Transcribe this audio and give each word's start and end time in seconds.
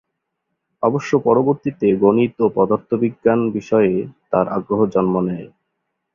অবশ্য 0.83 1.11
পরবর্তীতে 1.27 1.87
গণিত 2.03 2.35
ও 2.41 2.53
পদার্থবিজ্ঞান 2.57 3.39
বিষয়ে 3.57 3.93
তার 4.31 4.45
আগ্রহ 4.57 4.79
জন্ম 4.93 5.15
নেয়। 5.27 5.47